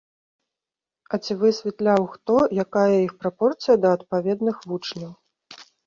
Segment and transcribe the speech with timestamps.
[1.11, 5.11] А ці высвятляў хто, якая іх прапорцыя да адпаведных вучняў?